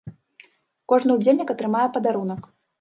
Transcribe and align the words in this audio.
Кожны 0.93 1.11
ўдзельнік 1.19 1.55
атрымае 1.57 1.87
падарунак. 1.99 2.53